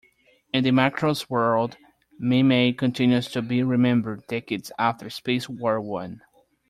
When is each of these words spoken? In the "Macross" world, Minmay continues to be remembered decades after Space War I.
In 0.51 0.63
the 0.63 0.71
"Macross" 0.71 1.29
world, 1.29 1.77
Minmay 2.19 2.75
continues 2.75 3.27
to 3.33 3.43
be 3.43 3.61
remembered 3.61 4.25
decades 4.27 4.71
after 4.79 5.11
Space 5.11 5.47
War 5.47 5.79
I. 6.01 6.15